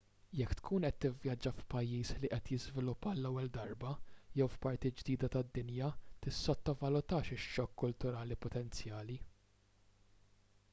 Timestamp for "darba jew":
3.59-4.49